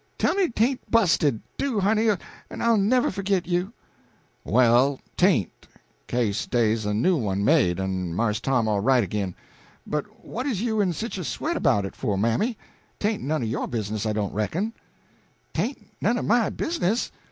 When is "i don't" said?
14.07-14.33